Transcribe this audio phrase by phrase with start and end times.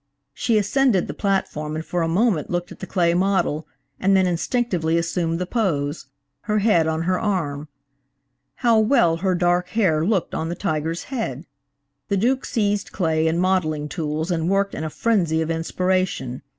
[0.33, 3.67] She ascended the platform and for a moment looked at the clay model,
[3.99, 6.07] and then instinctively assumed the pose,
[6.49, 7.67] her head on her arm.
[8.55, 11.45] How well her dark hair looked on the tiger's head!
[12.07, 16.41] The Duke seized clay and modeling tools and worked in a frenzy of inspiration.